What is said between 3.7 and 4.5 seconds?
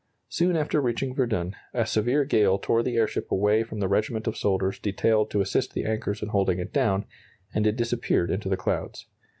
the regiment of